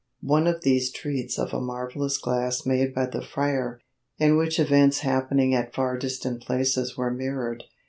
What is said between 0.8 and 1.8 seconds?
treats of a